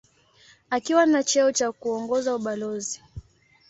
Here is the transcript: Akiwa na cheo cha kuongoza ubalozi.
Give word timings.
Akiwa 0.69 1.05
na 1.05 1.23
cheo 1.23 1.51
cha 1.51 1.71
kuongoza 1.71 2.35
ubalozi. 2.35 3.01